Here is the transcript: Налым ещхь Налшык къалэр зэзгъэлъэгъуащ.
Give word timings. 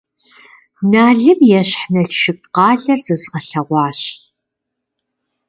Налым 0.93 1.39
ещхь 1.59 1.85
Налшык 1.93 2.39
къалэр 2.55 2.99
зэзгъэлъэгъуащ. 3.05 4.01